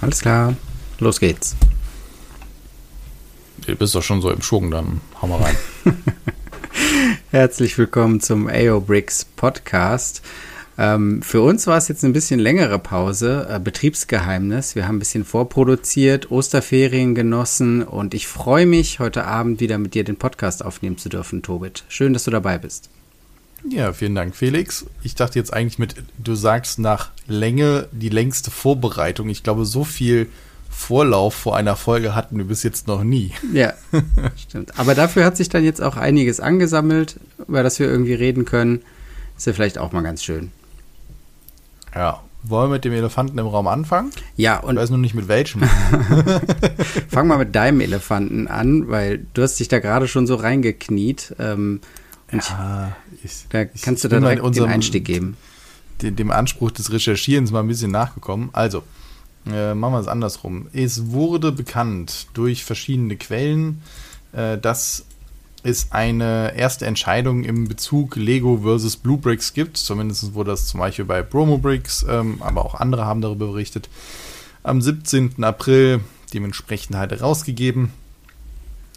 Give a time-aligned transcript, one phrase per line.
[0.00, 0.54] Alles klar,
[1.00, 1.56] los geht's.
[3.66, 5.56] Du bist doch schon so im Schwung, dann hau mal rein.
[7.30, 10.22] Herzlich willkommen zum AO Bricks Podcast.
[10.78, 14.76] Ähm, für uns war es jetzt ein bisschen längere Pause, äh, Betriebsgeheimnis.
[14.76, 19.94] Wir haben ein bisschen vorproduziert, Osterferien genossen und ich freue mich, heute Abend wieder mit
[19.94, 21.82] dir den Podcast aufnehmen zu dürfen, Tobit.
[21.88, 22.88] Schön, dass du dabei bist.
[23.68, 24.86] Ja, vielen Dank, Felix.
[25.02, 29.28] Ich dachte jetzt eigentlich mit, du sagst nach Länge die längste Vorbereitung.
[29.28, 30.28] Ich glaube, so viel
[30.70, 33.32] Vorlauf vor einer Folge hatten wir bis jetzt noch nie.
[33.52, 33.72] Ja,
[34.36, 34.78] stimmt.
[34.78, 37.16] Aber dafür hat sich dann jetzt auch einiges angesammelt,
[37.46, 38.82] über das wir irgendwie reden können.
[39.36, 40.52] Ist ja vielleicht auch mal ganz schön.
[41.94, 42.22] Ja.
[42.44, 44.12] Wollen wir mit dem Elefanten im Raum anfangen?
[44.36, 44.76] Ja, und.
[44.76, 45.62] Ich weiß nur nicht mit welchem.
[47.08, 51.34] Fang mal mit deinem Elefanten an, weil du hast dich da gerade schon so reingekniet.
[51.40, 51.80] Ähm,
[52.32, 55.36] ja, ich, da kannst du dann direkt unserem, den Einstieg geben.
[56.02, 58.50] Dem, dem Anspruch des Recherchierens mal ein bisschen nachgekommen.
[58.52, 58.82] Also,
[59.46, 60.68] äh, machen wir es andersrum.
[60.72, 63.82] Es wurde bekannt durch verschiedene Quellen,
[64.32, 65.06] äh, dass
[65.62, 69.76] es eine erste Entscheidung im Bezug Lego versus Blue Bricks gibt.
[69.76, 73.88] Zumindest wurde das zum Beispiel bei Bromo Bricks, ähm, aber auch andere haben darüber berichtet.
[74.62, 75.42] Am 17.
[75.42, 76.00] April
[76.32, 77.90] dementsprechend halt herausgegeben.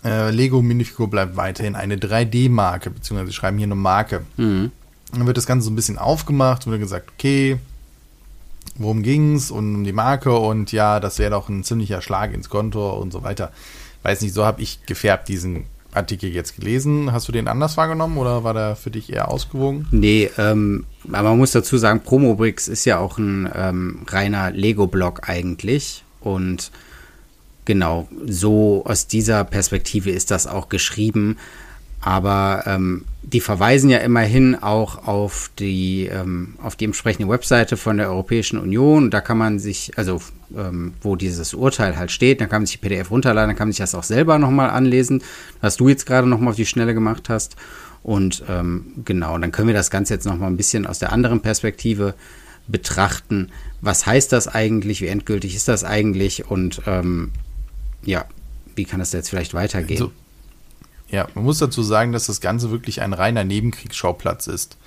[0.03, 4.21] Äh, Lego Minifigur bleibt weiterhin eine 3D-Marke, beziehungsweise sie schreiben hier eine Marke.
[4.37, 4.71] Mhm.
[5.11, 7.57] Dann wird das Ganze so ein bisschen aufgemacht, wurde gesagt, okay,
[8.75, 12.49] worum ging's und um die Marke und ja, das wäre doch ein ziemlicher Schlag ins
[12.49, 13.51] Konto und so weiter.
[14.03, 17.11] Weiß nicht, so habe ich gefärbt diesen Artikel jetzt gelesen.
[17.11, 19.87] Hast du den anders wahrgenommen oder war der für dich eher ausgewogen?
[19.91, 25.27] Nee, ähm, aber man muss dazu sagen, Promobricks ist ja auch ein ähm, reiner Lego-Blog
[25.27, 26.71] eigentlich und
[27.65, 31.37] genau, so aus dieser Perspektive ist das auch geschrieben.
[32.01, 37.97] Aber ähm, die verweisen ja immerhin auch auf die, ähm, auf die entsprechende Webseite von
[37.97, 39.11] der Europäischen Union.
[39.11, 40.19] Da kann man sich, also
[40.57, 43.67] ähm, wo dieses Urteil halt steht, da kann man sich die PDF runterladen, dann kann
[43.67, 45.21] man sich das auch selber nochmal anlesen,
[45.61, 47.55] was du jetzt gerade nochmal auf die Schnelle gemacht hast.
[48.01, 51.41] Und ähm, genau, dann können wir das Ganze jetzt nochmal ein bisschen aus der anderen
[51.41, 52.15] Perspektive
[52.67, 53.51] betrachten.
[53.81, 55.01] Was heißt das eigentlich?
[55.01, 56.49] Wie endgültig ist das eigentlich?
[56.49, 57.31] Und ähm,
[58.03, 58.25] ja,
[58.75, 59.97] wie kann das jetzt vielleicht weitergehen?
[59.97, 60.11] So,
[61.09, 64.77] ja, man muss dazu sagen, dass das Ganze wirklich ein reiner Nebenkriegsschauplatz ist.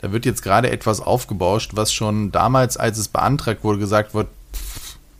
[0.00, 4.28] Da wird jetzt gerade etwas aufgebauscht, was schon damals, als es beantragt wurde, gesagt wird,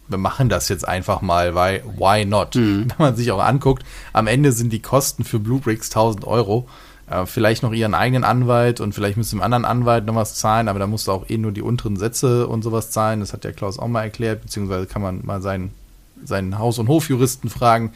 [0.09, 2.55] wir machen das jetzt einfach mal, weil why not?
[2.55, 2.89] Mhm.
[2.97, 6.69] Wenn man sich auch anguckt, am Ende sind die Kosten für Bluebricks 1000 Euro.
[7.09, 10.69] Äh, vielleicht noch ihren eigenen Anwalt und vielleicht müssen dem anderen Anwalt noch was zahlen,
[10.69, 13.21] aber da musst du auch eh nur die unteren Sätze und sowas zahlen.
[13.21, 15.73] Das hat der Klaus auch mal erklärt, beziehungsweise kann man mal seinen
[16.25, 17.93] seinen Haus- und Hofjuristen fragen.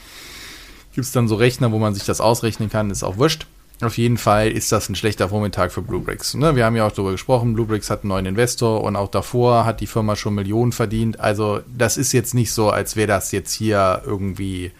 [0.95, 3.47] Gibt es dann so Rechner, wo man sich das ausrechnen kann, ist auch wurscht.
[3.83, 6.33] Auf jeden Fall ist das ein schlechter Vormittag für Bluebricks.
[6.35, 6.57] Ne?
[6.57, 9.83] Wir haben ja auch darüber gesprochen, Bluebricks hat einen neuen Investor und auch davor hat
[9.83, 11.21] die Firma schon Millionen verdient.
[11.21, 14.73] Also das ist jetzt nicht so, als wäre das jetzt hier irgendwie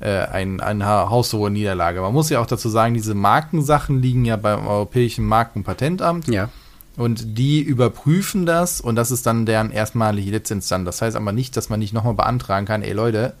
[0.00, 2.00] äh, ein, eine haushohe Niederlage.
[2.00, 6.26] Man muss ja auch dazu sagen, diese Markensachen liegen ja beim Europäischen Marken- und Patentamt.
[6.28, 6.48] Ja.
[6.96, 10.84] Und die überprüfen das und das ist dann deren erstmalige Lizenz dann.
[10.84, 13.34] Das heißt aber nicht, dass man nicht nochmal beantragen kann, ey Leute,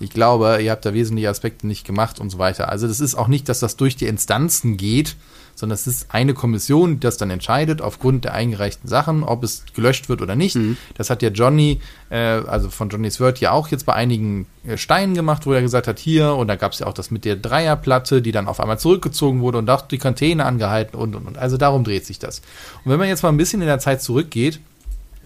[0.00, 2.68] ich glaube, ihr habt da wesentliche Aspekte nicht gemacht und so weiter.
[2.68, 5.16] Also das ist auch nicht, dass das durch die Instanzen geht,
[5.58, 9.64] sondern es ist eine Kommission, die das dann entscheidet aufgrund der eingereichten Sachen, ob es
[9.74, 10.54] gelöscht wird oder nicht.
[10.54, 10.76] Mhm.
[10.94, 14.76] Das hat ja Johnny, äh, also von Johnny's Word ja auch jetzt bei einigen äh,
[14.76, 17.24] Steinen gemacht, wo er gesagt hat, hier, und da gab es ja auch das mit
[17.24, 21.26] der Dreierplatte, die dann auf einmal zurückgezogen wurde und auch die Container angehalten und, und,
[21.26, 21.38] und.
[21.38, 22.38] Also darum dreht sich das.
[22.84, 24.60] Und wenn man jetzt mal ein bisschen in der Zeit zurückgeht,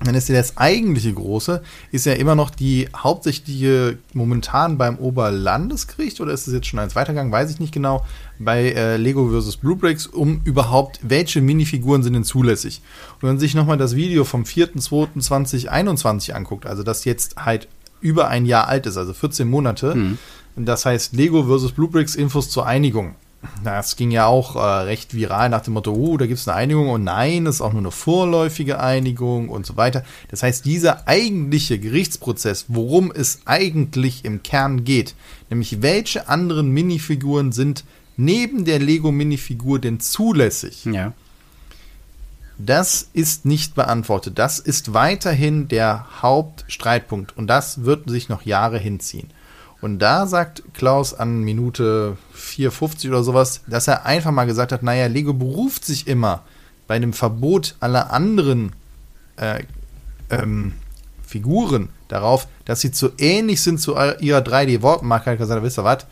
[0.07, 6.21] dann ist ja das eigentliche große, ist ja immer noch die hauptsächliche momentan beim Oberlandesgericht
[6.21, 8.05] oder ist es jetzt schon eins weitergegangen, weiß ich nicht genau,
[8.39, 9.57] bei äh, Lego vs.
[9.59, 12.83] Blue Bricks, um überhaupt, welche Minifiguren sind denn zulässig.
[13.15, 17.69] Und wenn man sich nochmal das Video vom 4.2.2021 anguckt, also das jetzt halt
[18.01, 20.19] über ein Jahr alt ist, also 14 Monate, mhm.
[20.57, 21.73] das heißt Lego vs.
[21.73, 23.15] Blue Bricks Infos zur Einigung
[23.65, 26.57] das ging ja auch äh, recht viral nach dem Motto, oh, da gibt es eine
[26.57, 30.05] Einigung und nein, das ist auch nur eine vorläufige Einigung und so weiter.
[30.29, 35.15] Das heißt, dieser eigentliche Gerichtsprozess, worum es eigentlich im Kern geht,
[35.51, 37.85] nämlich welche anderen Minifiguren sind
[38.17, 40.85] neben der Lego-Minifigur denn zulässig?
[40.85, 41.13] Ja.
[42.59, 44.39] Das ist nicht beantwortet.
[44.39, 49.31] Das ist weiterhin der Hauptstreitpunkt und das wird sich noch Jahre hinziehen.
[49.83, 54.85] Und da sagt Klaus an Minute 4,50 oder sowas, dass er einfach mal gesagt hat,
[54.85, 56.45] naja, Lego beruft sich immer
[56.87, 58.73] bei dem Verbot aller anderen
[59.37, 59.65] äh,
[60.31, 60.75] ähm,
[61.27, 65.27] Figuren darauf, dass sie zu ähnlich sind zu ihrer 3D-Wortmarke.
[65.27, 66.07] Er hat gesagt, wisst ihr was,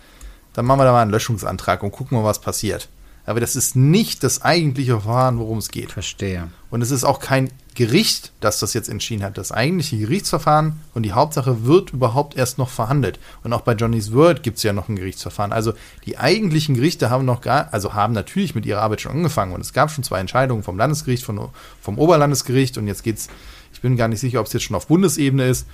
[0.52, 2.88] dann machen wir da mal einen Löschungsantrag und gucken mal, was passiert.
[3.24, 5.92] Aber das ist nicht das eigentliche Verfahren, worum es geht.
[5.92, 6.48] Verstehe.
[6.70, 9.38] Und es ist auch kein Gericht, das das jetzt entschieden hat.
[9.38, 13.18] Das eigentliche Gerichtsverfahren und die Hauptsache wird überhaupt erst noch verhandelt.
[13.42, 15.50] Und auch bei Johnny's World gibt es ja noch ein Gerichtsverfahren.
[15.50, 15.72] Also
[16.04, 19.54] die eigentlichen Gerichte haben noch gar, also haben natürlich mit ihrer Arbeit schon angefangen.
[19.54, 21.48] Und es gab schon zwei Entscheidungen vom Landesgericht, von,
[21.80, 22.76] vom Oberlandesgericht.
[22.76, 23.28] Und jetzt geht's,
[23.72, 25.66] ich bin gar nicht sicher, ob es jetzt schon auf Bundesebene ist.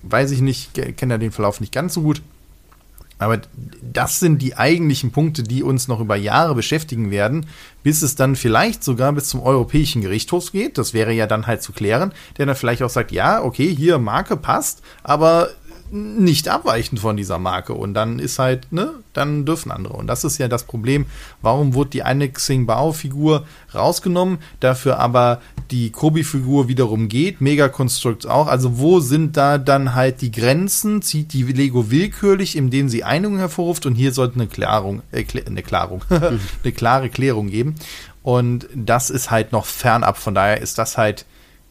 [0.00, 2.22] Weiß ich nicht, kenne ja den Verlauf nicht ganz so gut.
[3.20, 3.40] Aber
[3.82, 7.46] das sind die eigentlichen Punkte, die uns noch über Jahre beschäftigen werden,
[7.82, 10.78] bis es dann vielleicht sogar bis zum Europäischen Gerichtshof geht.
[10.78, 13.98] Das wäre ja dann halt zu klären, der dann vielleicht auch sagt, ja, okay, hier
[13.98, 15.50] Marke passt, aber
[15.92, 17.74] nicht abweichend von dieser Marke.
[17.74, 19.94] Und dann ist halt, ne, dann dürfen andere.
[19.94, 21.06] Und das ist ja das Problem.
[21.42, 23.44] Warum wurde die eine Xing-Bao-Figur
[23.74, 25.40] rausgenommen, dafür aber
[25.70, 28.46] die Kobi-Figur wiederum geht, Megaconstructs auch.
[28.46, 31.02] Also wo sind da dann halt die Grenzen?
[31.02, 35.62] Zieht die Lego willkürlich, indem sie Einigung hervorruft und hier sollte eine Klärung, äh, eine
[35.62, 37.76] Klärung, eine klare Klärung geben.
[38.22, 40.18] Und das ist halt noch fernab.
[40.18, 41.24] Von daher ist das halt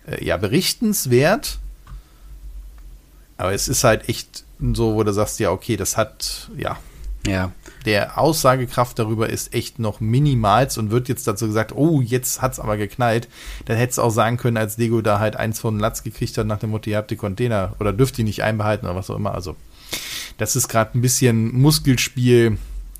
[0.08, 1.60] äh, ja berichtenswert
[3.40, 4.44] aber es ist halt echt
[4.74, 6.78] so, wo du sagst, ja, okay, das hat, ja.
[7.26, 7.52] Ja.
[7.86, 12.60] Der Aussagekraft darüber ist echt noch minimals und wird jetzt dazu gesagt, oh, jetzt hat's
[12.60, 13.30] aber geknallt.
[13.66, 16.48] Dann hättest du auch sagen können, als Lego da halt eins von Latz gekriegt hat
[16.48, 19.16] nach dem Motto, ihr habt die Container oder dürft die nicht einbehalten oder was auch
[19.16, 19.34] immer.
[19.34, 19.56] Also,
[20.38, 22.58] das ist gerade ein bisschen Muskelspiel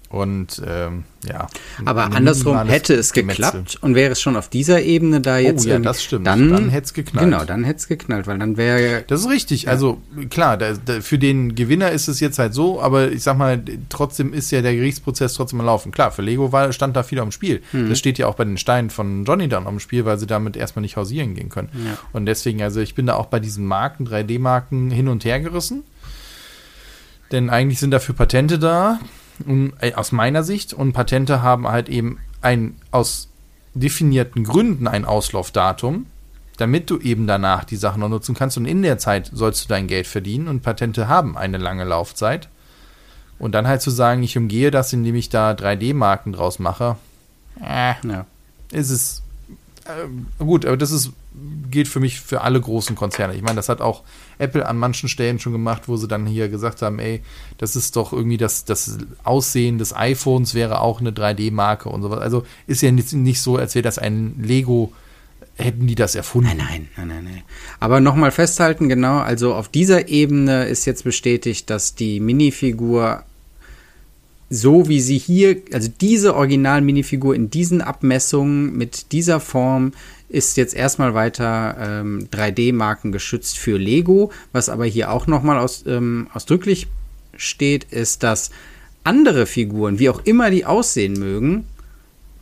[0.10, 1.48] und ähm, ja.
[1.86, 3.80] Aber andersrum hätte es geklappt Gemetzel.
[3.82, 5.68] und wäre es schon auf dieser Ebene da jetzt.
[5.68, 6.26] Oh ja, das stimmt.
[6.26, 7.30] Dann, dann hätte es geknallt.
[7.30, 9.04] Genau, dann hätte es geknallt, weil dann wäre.
[9.06, 9.64] Das ist richtig.
[9.64, 9.72] Ja.
[9.72, 10.02] Also
[10.32, 13.62] klar, da, da, für den Gewinner ist es jetzt halt so, aber ich sag mal,
[13.90, 15.92] trotzdem ist ja der Gerichtsprozess trotzdem am Laufen.
[15.92, 17.62] Klar, für Lego war, stand da viel am Spiel.
[17.72, 17.90] Mhm.
[17.90, 20.58] Das steht ja auch bei den Steinen von Johnny dann am Spiel, weil sie damit
[20.58, 21.70] erstmal nicht hausieren gehen können.
[21.86, 22.00] Ja.
[22.14, 25.84] Und deswegen, also ich bin da auch bei diesen Marken, 3D-Marken hin und her gerissen.
[27.32, 29.00] Denn eigentlich sind dafür Patente da
[29.96, 30.74] aus meiner Sicht.
[30.74, 33.30] Und Patente haben halt eben ein aus
[33.74, 36.06] definierten Gründen ein Auslaufdatum,
[36.58, 38.58] damit du eben danach die Sachen noch nutzen kannst.
[38.58, 40.48] Und in der Zeit sollst du dein Geld verdienen.
[40.48, 42.50] Und Patente haben eine lange Laufzeit.
[43.38, 46.98] Und dann halt zu sagen, ich umgehe das, indem ich da 3D-Marken draus mache,
[47.62, 48.26] äh, ja.
[48.72, 49.24] ist es
[49.86, 51.12] äh, gut, aber das ist
[51.70, 53.36] gilt für mich für alle großen Konzerne.
[53.36, 54.04] Ich meine, das hat auch
[54.38, 57.22] Apple an manchen Stellen schon gemacht, wo sie dann hier gesagt haben, ey,
[57.58, 62.20] das ist doch irgendwie das, das Aussehen des iPhones wäre auch eine 3D-Marke und sowas.
[62.20, 64.94] Also ist ja nicht, nicht so, als wäre das ein Lego,
[65.56, 66.52] hätten die das erfunden.
[66.58, 67.44] Nein, nein, nein, nein.
[67.80, 73.24] Aber nochmal festhalten, genau, also auf dieser Ebene ist jetzt bestätigt, dass die Minifigur
[74.50, 79.94] so wie sie hier, also diese Original-Minifigur in diesen Abmessungen mit dieser Form
[80.30, 84.32] ist jetzt erstmal weiter ähm, 3D-Marken geschützt für Lego.
[84.52, 86.88] Was aber hier auch nochmal aus, ähm, ausdrücklich
[87.36, 88.52] steht, ist, dass
[89.04, 91.66] andere Figuren, wie auch immer die aussehen mögen,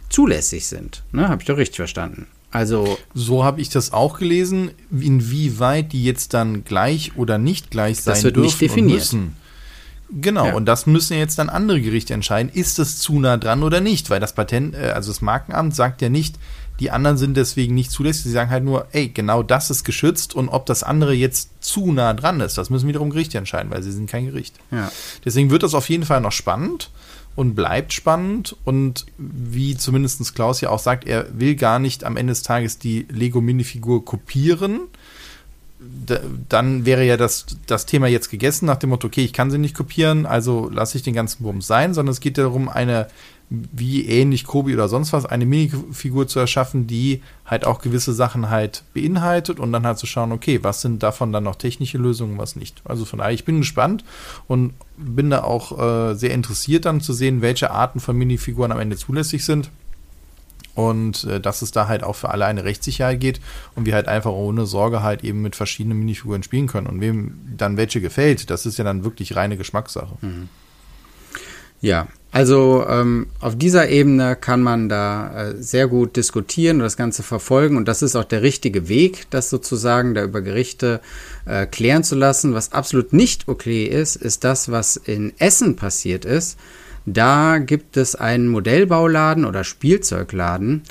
[0.09, 1.03] zulässig sind.
[1.11, 1.29] Ne?
[1.29, 2.27] Habe ich doch richtig verstanden.
[2.51, 4.71] Also so habe ich das auch gelesen.
[4.91, 8.91] Inwieweit die jetzt dann gleich oder nicht gleich sein das wird dürfen nicht definiert.
[8.91, 9.35] und müssen.
[10.09, 10.53] Genau, ja.
[10.53, 12.51] und das müssen jetzt dann andere Gerichte entscheiden.
[12.53, 14.09] Ist es zu nah dran oder nicht?
[14.09, 16.37] Weil das Patent, äh, also das Markenamt sagt ja nicht,
[16.79, 18.23] die anderen sind deswegen nicht zulässig.
[18.23, 21.91] Sie sagen halt nur, ey, genau das ist geschützt und ob das andere jetzt zu
[21.91, 24.55] nah dran ist, das müssen wiederum Gerichte entscheiden, weil sie sind kein Gericht.
[24.71, 24.91] Ja.
[25.25, 26.91] Deswegen wird das auf jeden Fall noch spannend
[27.35, 28.55] und bleibt spannend.
[28.63, 32.79] Und wie zumindest Klaus ja auch sagt, er will gar nicht am Ende des Tages
[32.79, 34.81] die Lego-Minifigur kopieren,
[36.49, 39.59] dann wäre ja das, das Thema jetzt gegessen, nach dem Motto, okay, ich kann sie
[39.59, 43.07] nicht kopieren, also lasse ich den ganzen Wurm sein, sondern es geht darum, eine,
[43.49, 48.49] wie ähnlich Kobi oder sonst was, eine Minifigur zu erschaffen, die halt auch gewisse Sachen
[48.49, 52.39] halt beinhaltet und dann halt zu schauen, okay, was sind davon dann noch technische Lösungen,
[52.39, 52.81] was nicht.
[52.83, 54.03] Also von daher, ich bin gespannt
[54.47, 58.79] und bin da auch äh, sehr interessiert dann zu sehen, welche Arten von Minifiguren am
[58.79, 59.69] Ende zulässig sind
[60.77, 63.41] und äh, dass es da halt auch für alle eine Rechtssicherheit geht
[63.73, 66.85] und wir halt einfach ohne Sorge halt eben mit verschiedenen Minifiguren spielen können.
[66.85, 70.15] Und wem dann welche gefällt, das ist ja dann wirklich reine Geschmackssache.
[70.21, 70.49] Mhm.
[71.81, 76.97] Ja, also ähm, auf dieser Ebene kann man da äh, sehr gut diskutieren und das
[76.97, 81.01] Ganze verfolgen und das ist auch der richtige Weg, das sozusagen da über Gerichte
[81.45, 82.53] äh, klären zu lassen.
[82.53, 86.59] Was absolut nicht okay ist, ist das, was in Essen passiert ist.
[87.09, 90.81] Da gibt es einen Modellbauladen oder Spielzeugladen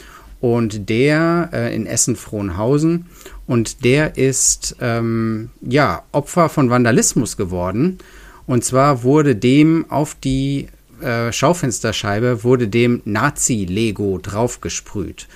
[0.40, 3.04] und der äh, in Essen-Frohnhausen
[3.46, 7.98] und der ist ähm, ja Opfer von Vandalismus geworden.
[8.46, 10.68] Und zwar wurde dem auf die
[11.02, 15.28] äh, Schaufensterscheibe wurde dem Nazi-Lego draufgesprüht.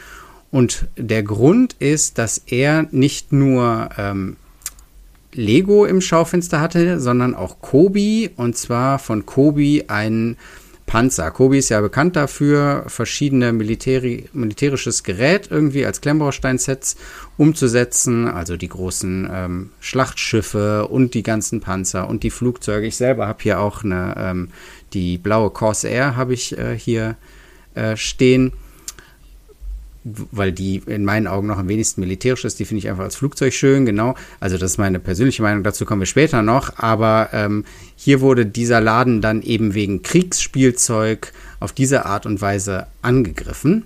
[0.51, 4.37] Und der Grund ist, dass er nicht nur ähm,
[5.35, 10.39] Lego im Schaufenster hatte, sondern auch Kobi und zwar von Kobi ein
[10.91, 11.31] Panzer.
[11.31, 16.97] Kobi ist ja bekannt dafür, verschiedene Militäri militärisches Gerät irgendwie als Klemmbausteinsets
[17.37, 22.89] umzusetzen, also die großen ähm, Schlachtschiffe und die ganzen Panzer und die Flugzeuge.
[22.89, 24.49] Ich selber habe hier auch eine, ähm,
[24.93, 27.15] die blaue Corsair habe ich äh, hier
[27.77, 28.53] äh, stehen
[30.05, 32.59] weil die in meinen Augen noch am wenigsten militärisch ist.
[32.59, 34.15] Die finde ich einfach als Flugzeug schön, genau.
[34.41, 36.79] Also das ist meine persönliche Meinung, dazu kommen wir später noch.
[36.79, 37.65] Aber ähm,
[37.97, 43.85] hier wurde dieser Laden dann eben wegen Kriegsspielzeug auf diese Art und Weise angegriffen.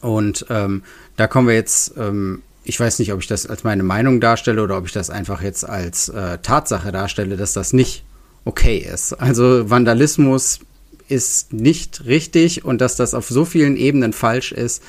[0.00, 0.82] Und ähm,
[1.16, 4.62] da kommen wir jetzt, ähm, ich weiß nicht, ob ich das als meine Meinung darstelle
[4.62, 8.04] oder ob ich das einfach jetzt als äh, Tatsache darstelle, dass das nicht
[8.44, 9.12] okay ist.
[9.12, 10.60] Also Vandalismus
[11.08, 14.82] ist nicht richtig und dass das auf so vielen Ebenen falsch ist,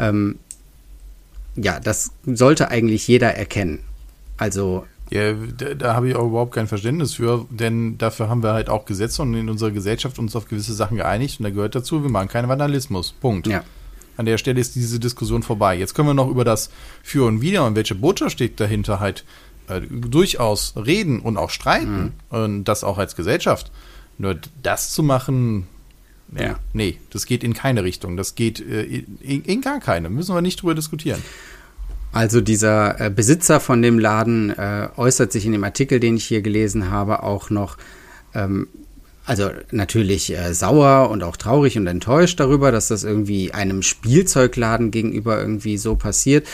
[0.00, 0.38] ähm,
[1.56, 3.80] ja, das sollte eigentlich jeder erkennen.
[4.36, 4.86] Also.
[5.10, 8.68] Ja, da, da habe ich auch überhaupt kein Verständnis für, denn dafür haben wir halt
[8.68, 12.02] auch Gesetze und in unserer Gesellschaft uns auf gewisse Sachen geeinigt und da gehört dazu,
[12.04, 13.12] wir machen keinen Vandalismus.
[13.20, 13.48] Punkt.
[13.48, 13.64] Ja.
[14.16, 15.76] An der Stelle ist diese Diskussion vorbei.
[15.76, 16.70] Jetzt können wir noch über das
[17.02, 19.24] Für und Wider und welche Botschaft steht dahinter halt
[19.66, 22.12] äh, durchaus reden und auch streiten mhm.
[22.28, 23.72] und das auch als Gesellschaft.
[24.18, 25.66] Nur das zu machen,
[26.38, 26.58] ja.
[26.72, 28.16] Nee, das geht in keine Richtung.
[28.16, 30.10] Das geht äh, in, in, gar keine.
[30.10, 31.22] Müssen wir nicht drüber diskutieren.
[32.12, 36.24] Also dieser äh, Besitzer von dem Laden äh, äußert sich in dem Artikel, den ich
[36.24, 37.76] hier gelesen habe, auch noch,
[38.34, 38.68] ähm,
[39.24, 44.90] also natürlich äh, sauer und auch traurig und enttäuscht darüber, dass das irgendwie einem Spielzeugladen
[44.90, 46.46] gegenüber irgendwie so passiert.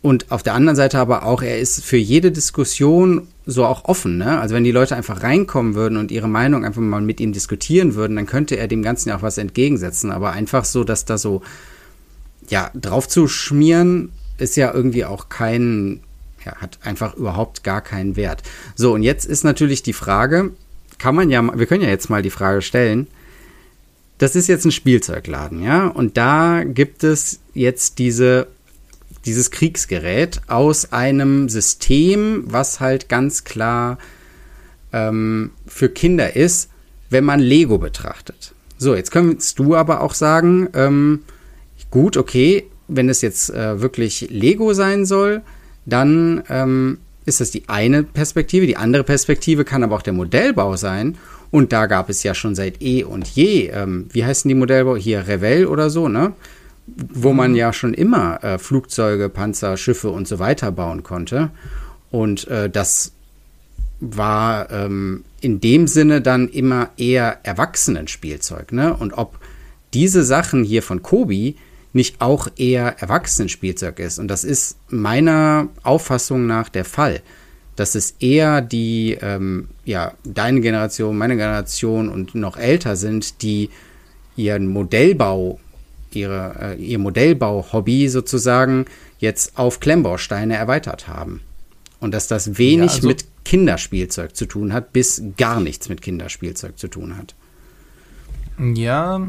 [0.00, 4.18] Und auf der anderen Seite aber auch, er ist für jede Diskussion so auch offen.
[4.18, 4.38] Ne?
[4.38, 7.94] Also wenn die Leute einfach reinkommen würden und ihre Meinung einfach mal mit ihm diskutieren
[7.94, 10.12] würden, dann könnte er dem Ganzen ja auch was entgegensetzen.
[10.12, 11.42] Aber einfach so, dass da so,
[12.48, 16.00] ja, drauf zu schmieren, ist ja irgendwie auch kein,
[16.44, 18.42] ja, hat einfach überhaupt gar keinen Wert.
[18.76, 20.52] So, und jetzt ist natürlich die Frage,
[20.98, 23.08] kann man ja, wir können ja jetzt mal die Frage stellen,
[24.18, 28.48] das ist jetzt ein Spielzeugladen, ja, und da gibt es jetzt diese
[29.28, 33.98] dieses Kriegsgerät aus einem System, was halt ganz klar
[34.92, 36.70] ähm, für Kinder ist,
[37.10, 38.54] wenn man Lego betrachtet.
[38.78, 41.24] So, jetzt könntest du aber auch sagen, ähm,
[41.90, 45.42] gut, okay, wenn es jetzt äh, wirklich Lego sein soll,
[45.84, 48.66] dann ähm, ist das die eine Perspektive.
[48.66, 51.18] Die andere Perspektive kann aber auch der Modellbau sein.
[51.50, 54.96] Und da gab es ja schon seit eh und je, ähm, wie heißen die Modellbau?
[54.96, 56.32] Hier Revell oder so, ne?
[56.96, 61.50] Wo man ja schon immer äh, Flugzeuge, Panzer, Schiffe und so weiter bauen konnte.
[62.10, 63.12] Und äh, das
[64.00, 68.72] war ähm, in dem Sinne dann immer eher Erwachsenenspielzeug.
[68.72, 68.94] Ne?
[68.94, 69.38] Und ob
[69.94, 71.56] diese Sachen hier von Kobi
[71.92, 74.18] nicht auch eher Erwachsenenspielzeug ist.
[74.18, 77.22] Und das ist meiner Auffassung nach der Fall.
[77.76, 83.70] Dass es eher die, ähm, ja, deine Generation, meine Generation und noch älter sind, die
[84.36, 85.58] ihren Modellbau
[86.20, 88.86] ihre, äh, ihr Modellbau-Hobby sozusagen
[89.18, 91.40] jetzt auf Klemmbausteine erweitert haben.
[92.00, 96.02] Und dass das wenig ja, also mit Kinderspielzeug zu tun hat, bis gar nichts mit
[96.02, 97.34] Kinderspielzeug zu tun hat.
[98.74, 99.26] Ja,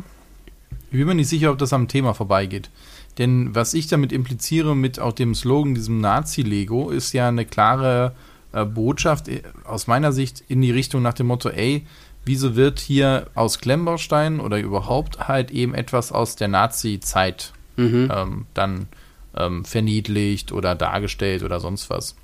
[0.91, 2.69] ich bin mir nicht sicher, ob das am Thema vorbeigeht.
[3.17, 8.15] Denn was ich damit impliziere mit auch dem Slogan, diesem Nazi-Lego, ist ja eine klare
[8.53, 11.85] äh, Botschaft äh, aus meiner Sicht in die Richtung nach dem Motto, ey,
[12.29, 18.11] wieso wird hier aus Klemmbausteinen oder überhaupt halt eben etwas aus der Nazi-Zeit mhm.
[18.15, 18.87] ähm, dann
[19.35, 22.15] ähm, verniedlicht oder dargestellt oder sonst was.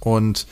[0.00, 0.46] Und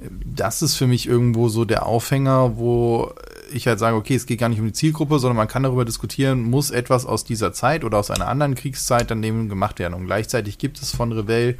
[0.00, 3.12] äh, das ist für mich irgendwo so der Aufhänger, wo
[3.52, 5.84] ich halt sage, okay, es geht gar nicht um die Zielgruppe, sondern man kann darüber
[5.84, 9.94] diskutieren, muss etwas aus dieser Zeit oder aus einer anderen Kriegszeit dann eben gemacht werden.
[9.94, 11.58] Und gleichzeitig gibt es von Revell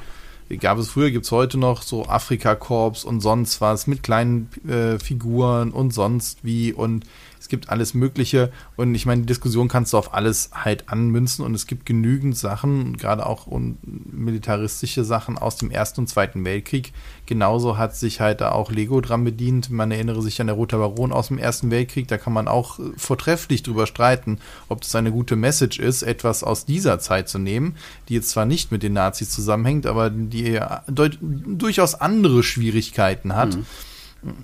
[0.61, 4.99] gab es früher, gibt es heute noch so Afrika-Korps und sonst was mit kleinen äh,
[4.99, 6.73] Figuren und sonst wie.
[6.73, 7.05] Und
[7.45, 11.45] es gibt alles Mögliche und ich meine, die Diskussion kannst du auf alles halt anmünzen
[11.45, 13.47] und es gibt genügend Sachen, gerade auch
[13.83, 16.95] militaristische Sachen aus dem Ersten und Zweiten Weltkrieg.
[17.27, 19.69] Genauso hat sich halt da auch Lego dran bedient.
[19.69, 22.79] Man erinnere sich an der Rote Baron aus dem Ersten Weltkrieg, da kann man auch
[22.79, 24.39] äh, vortrefflich drüber streiten,
[24.71, 27.77] ob das eine gute Message ist, etwas aus dieser Zeit zu nehmen,
[28.09, 30.59] die jetzt zwar nicht mit den Nazis zusammenhängt, aber die
[30.89, 33.57] durchaus andere Schwierigkeiten hat.
[33.57, 33.67] Mhm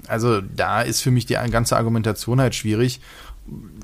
[0.08, 3.00] also da ist für mich die ganze Argumentation halt schwierig.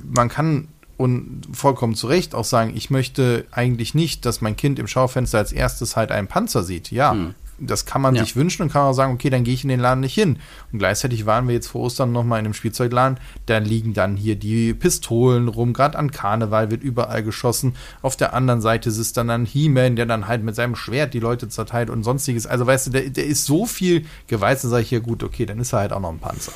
[0.05, 4.79] Man kann und vollkommen zu Recht auch sagen, ich möchte eigentlich nicht, dass mein Kind
[4.79, 6.91] im Schaufenster als erstes halt einen Panzer sieht.
[6.91, 8.25] Ja, hm das kann man ja.
[8.25, 10.39] sich wünschen und kann auch sagen, okay, dann gehe ich in den Laden nicht hin.
[10.73, 14.37] Und gleichzeitig waren wir jetzt vor Ostern nochmal in einem Spielzeugladen, da liegen dann hier
[14.37, 17.77] die Pistolen rum, gerade an Karneval wird überall geschossen.
[18.03, 21.21] Auf der anderen Seite es dann ein He-Man, der dann halt mit seinem Schwert die
[21.21, 22.47] Leute zerteilt und sonstiges.
[22.47, 25.47] Also weißt du, der, der ist so viel Gewalt, dann sage ich hier, gut, okay,
[25.47, 26.53] dann ist er halt auch noch ein Panzer.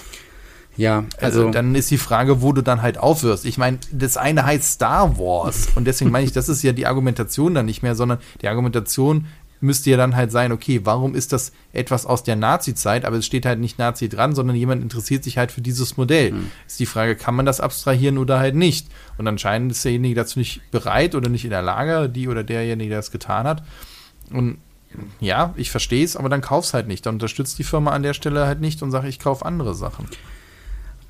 [0.76, 3.45] Ja, also, also, dann ist die Frage, wo du dann halt aufhörst.
[3.45, 6.87] Ich meine, das eine heißt Star Wars und deswegen meine ich, das ist ja die
[6.87, 9.26] Argumentation dann nicht mehr, sondern die Argumentation
[9.60, 13.26] müsste ja dann halt sein, okay, warum ist das etwas aus der Nazi-Zeit, aber es
[13.26, 16.32] steht halt nicht Nazi dran, sondern jemand interessiert sich halt für dieses Modell.
[16.32, 16.50] Mhm.
[16.66, 18.88] Ist die Frage, kann man das abstrahieren oder halt nicht?
[19.18, 22.90] Und anscheinend ist derjenige dazu nicht bereit oder nicht in der Lage, die oder derjenige,
[22.90, 23.62] der das getan hat.
[24.32, 24.58] Und
[25.20, 27.06] ja, ich verstehe es, aber dann kauf's halt nicht.
[27.06, 30.06] Dann unterstützt die Firma an der Stelle halt nicht und sage, ich kaufe andere Sachen.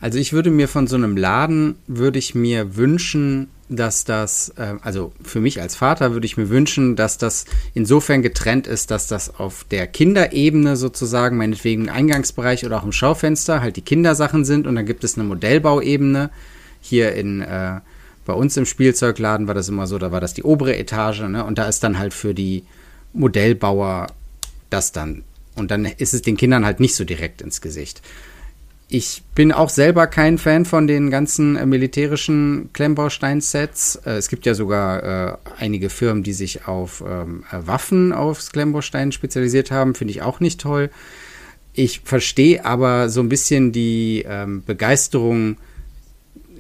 [0.01, 4.75] Also ich würde mir von so einem Laden, würde ich mir wünschen, dass das, äh,
[4.81, 9.07] also für mich als Vater würde ich mir wünschen, dass das insofern getrennt ist, dass
[9.07, 14.45] das auf der Kinderebene sozusagen, meinetwegen im Eingangsbereich oder auch im Schaufenster, halt die Kindersachen
[14.45, 16.31] sind und dann gibt es eine Modellbauebene.
[16.81, 17.81] Hier in, äh,
[18.25, 21.45] bei uns im Spielzeugladen war das immer so, da war das die obere Etage, ne?
[21.45, 22.65] Und da ist dann halt für die
[23.13, 24.07] Modellbauer
[24.71, 25.25] das dann.
[25.57, 28.01] Und dann ist es den Kindern halt nicht so direkt ins Gesicht.
[28.93, 34.01] Ich bin auch selber kein Fan von den ganzen äh, militärischen Klemmbaustein-Sets.
[34.05, 38.51] Äh, es gibt ja sogar äh, einige Firmen, die sich auf ähm, äh, Waffen aufs
[38.51, 39.95] Klemmbaustein spezialisiert haben.
[39.95, 40.91] Finde ich auch nicht toll.
[41.73, 45.57] Ich verstehe aber so ein bisschen die ähm, Begeisterung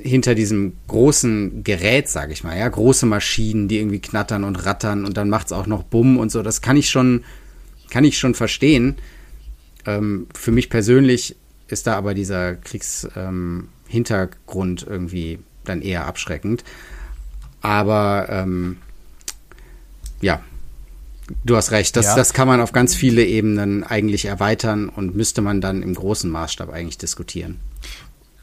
[0.00, 2.56] hinter diesem großen Gerät, sage ich mal.
[2.56, 6.16] Ja, große Maschinen, die irgendwie knattern und rattern und dann macht es auch noch Bumm
[6.16, 6.44] und so.
[6.44, 7.24] Das kann ich schon,
[7.90, 8.94] kann ich schon verstehen.
[9.84, 11.34] Ähm, für mich persönlich
[11.72, 16.64] ist da aber dieser Kriegshintergrund ähm, irgendwie dann eher abschreckend.
[17.60, 18.78] Aber ähm,
[20.20, 20.40] ja,
[21.44, 22.16] du hast recht, das, ja.
[22.16, 26.30] das kann man auf ganz viele Ebenen eigentlich erweitern und müsste man dann im großen
[26.30, 27.58] Maßstab eigentlich diskutieren.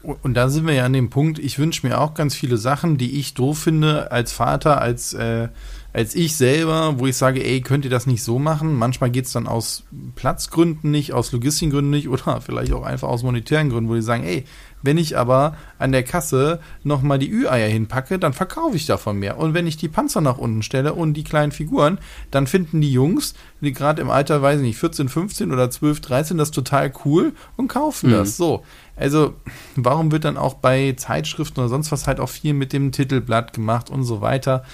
[0.02, 2.98] Und da sind wir ja an dem Punkt, ich wünsche mir auch ganz viele Sachen,
[2.98, 5.48] die ich doof finde als Vater, als äh,
[5.92, 8.74] als ich selber, wo ich sage, ey, könnt ihr das nicht so machen?
[8.74, 9.84] Manchmal geht es dann aus
[10.16, 14.24] Platzgründen nicht, aus Logistikgründen nicht oder vielleicht auch einfach aus monetären Gründen, wo die sagen,
[14.24, 14.44] ey,
[14.82, 19.38] wenn ich aber an der Kasse nochmal die Ü-Eier hinpacke, dann verkaufe ich davon mehr.
[19.38, 21.98] Und wenn ich die Panzer nach unten stelle und die kleinen Figuren,
[22.30, 26.00] dann finden die Jungs, die gerade im Alter, weiß ich nicht, 14, 15 oder 12,
[26.00, 28.14] 13, das total cool und kaufen mhm.
[28.14, 28.36] das.
[28.36, 28.62] So.
[28.94, 29.34] Also,
[29.74, 33.52] warum wird dann auch bei Zeitschriften oder sonst was halt auch viel mit dem Titelblatt
[33.52, 34.64] gemacht und so weiter?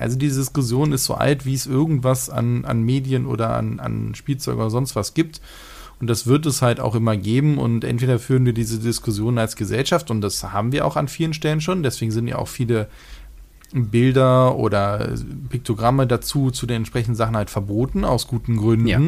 [0.00, 4.14] Also diese Diskussion ist so alt, wie es irgendwas an, an Medien oder an, an
[4.14, 5.40] Spielzeug oder sonst was gibt.
[6.00, 7.58] Und das wird es halt auch immer geben.
[7.58, 11.34] Und entweder führen wir diese Diskussion als Gesellschaft, und das haben wir auch an vielen
[11.34, 11.82] Stellen schon.
[11.82, 12.88] Deswegen sind ja auch viele
[13.72, 15.10] Bilder oder
[15.50, 18.88] Piktogramme dazu, zu den entsprechenden Sachen halt verboten, aus guten Gründen.
[18.88, 19.00] Ja.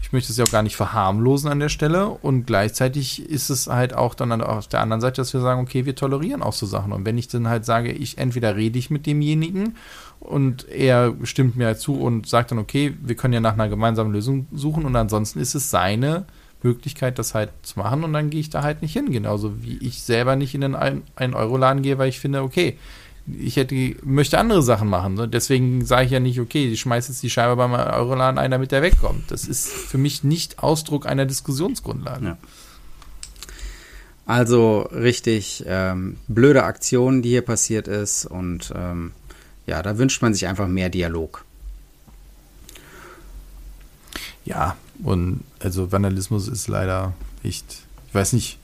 [0.00, 2.08] Ich möchte es ja auch gar nicht verharmlosen an der Stelle.
[2.08, 5.86] Und gleichzeitig ist es halt auch dann auf der anderen Seite, dass wir sagen, okay,
[5.86, 6.92] wir tolerieren auch so Sachen.
[6.92, 9.76] Und wenn ich dann halt sage, ich entweder rede ich mit demjenigen
[10.20, 13.68] und er stimmt mir halt zu und sagt dann, okay, wir können ja nach einer
[13.68, 16.26] gemeinsamen Lösung suchen und ansonsten ist es seine
[16.62, 19.12] Möglichkeit, das halt zu machen und dann gehe ich da halt nicht hin.
[19.12, 22.76] Genauso wie ich selber nicht in einen 1-Euro-Laden gehe, weil ich finde, okay,
[23.38, 25.30] ich hätte, möchte andere Sachen machen.
[25.30, 28.72] Deswegen sage ich ja nicht, okay, ich schmeiße jetzt die Scheibe beim Euroladen ein, damit
[28.72, 29.30] der wegkommt.
[29.30, 32.24] Das ist für mich nicht Ausdruck einer Diskussionsgrundlage.
[32.24, 32.38] Ja.
[34.26, 38.26] Also richtig ähm, blöde Aktion, die hier passiert ist.
[38.26, 39.12] Und ähm,
[39.68, 41.44] ja, da wünscht man sich einfach mehr Dialog.
[44.44, 48.58] Ja, und also Vandalismus ist leider echt, ich weiß nicht,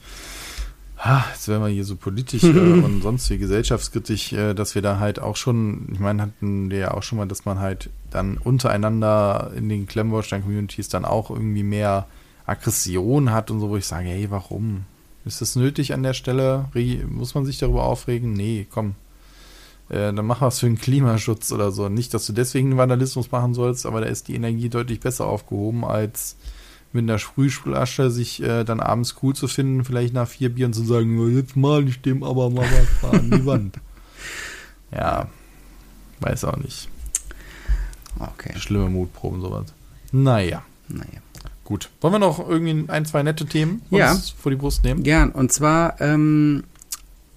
[1.30, 4.98] jetzt werden wir hier so politisch äh, und sonst wie gesellschaftskritisch, äh, dass wir da
[4.98, 8.38] halt auch schon, ich meine, hatten wir ja auch schon mal, dass man halt dann
[8.38, 12.06] untereinander in den Klemmbaustein-Communities dann auch irgendwie mehr
[12.46, 14.84] Aggression hat und so, wo ich sage, hey, warum?
[15.26, 16.66] Ist das nötig an der Stelle?
[17.08, 18.32] Muss man sich darüber aufregen?
[18.32, 18.94] Nee, komm.
[19.88, 21.88] Äh, dann mach was für den Klimaschutz oder so.
[21.88, 25.84] Nicht, dass du deswegen Vandalismus machen sollst, aber da ist die Energie deutlich besser aufgehoben
[25.84, 26.36] als
[26.92, 30.84] mit einer Sprühflasche sich äh, dann abends cool zu finden, vielleicht nach vier Bieren zu
[30.84, 32.66] sagen, jetzt mal ich dem aber mal
[33.02, 33.80] was an die Wand.
[34.92, 35.28] ja,
[36.20, 36.88] weiß auch nicht.
[38.18, 38.56] Okay.
[38.56, 39.74] Schlimme Mutproben, sowas.
[40.12, 40.62] Naja.
[40.88, 41.20] Naja.
[41.64, 41.90] Gut.
[42.00, 44.14] Wollen wir noch irgendwie ein, zwei nette Themen ja.
[44.38, 45.02] vor die Brust nehmen?
[45.02, 45.30] Gern.
[45.30, 46.62] Und zwar ähm,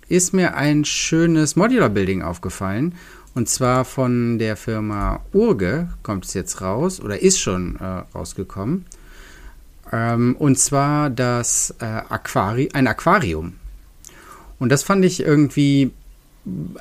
[0.09, 2.95] ist mir ein schönes Modular Building aufgefallen.
[3.33, 8.85] Und zwar von der Firma Urge kommt es jetzt raus oder ist schon äh, rausgekommen.
[9.91, 13.53] Ähm, und zwar das äh, Aquari ein Aquarium.
[14.59, 15.91] Und das fand ich irgendwie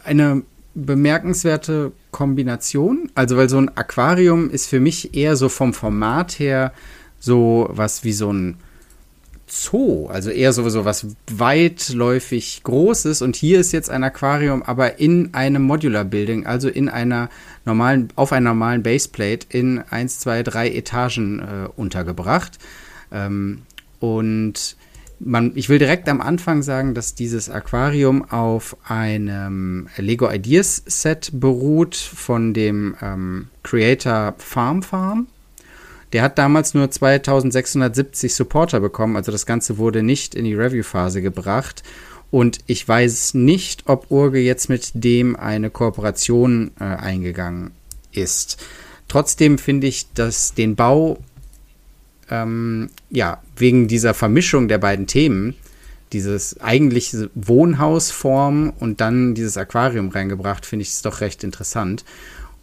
[0.04, 0.42] eine
[0.74, 3.10] bemerkenswerte Kombination.
[3.14, 6.72] Also, weil so ein Aquarium ist für mich eher so vom Format her
[7.18, 8.56] so was wie so ein
[9.48, 13.22] Zoo, also eher so, so was weitläufig Großes.
[13.22, 17.30] Und hier ist jetzt ein Aquarium, aber in einem Modular Building, also in einer
[17.64, 22.58] normalen, auf einer normalen Baseplate in 1, 2, 3 Etagen äh, untergebracht.
[23.12, 23.62] Ähm,
[24.00, 24.76] und
[25.18, 31.30] man, ich will direkt am Anfang sagen, dass dieses Aquarium auf einem Lego Ideas Set
[31.32, 35.28] beruht von dem ähm, Creator Farm Farm.
[36.16, 41.20] Der hat damals nur 2670 Supporter bekommen, also das Ganze wurde nicht in die Review-Phase
[41.20, 41.82] gebracht.
[42.30, 47.72] Und ich weiß nicht, ob Urge jetzt mit dem eine Kooperation äh, eingegangen
[48.12, 48.64] ist.
[49.08, 51.18] Trotzdem finde ich, dass den Bau
[52.30, 55.54] ähm, ja, wegen dieser Vermischung der beiden Themen,
[56.14, 62.06] dieses eigentliche Wohnhausform und dann dieses Aquarium reingebracht, finde ich es doch recht interessant.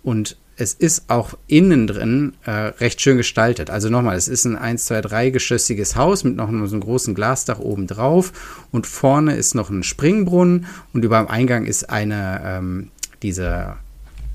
[0.02, 3.70] Und es ist auch innen drin äh, recht schön gestaltet.
[3.70, 7.16] Also nochmal, es ist ein 1, 2, 3 geschossiges Haus mit noch so einem großen
[7.16, 12.42] Glasdach oben drauf und vorne ist noch ein Springbrunnen und über dem Eingang ist eine,
[12.46, 13.78] ähm, diese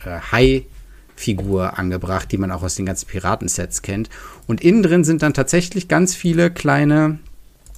[0.04, 0.64] äh, Hai-
[1.18, 4.09] Figur angebracht, die man auch aus den ganzen Piratensets kennt.
[4.46, 7.18] Und innen drin sind dann tatsächlich ganz viele kleine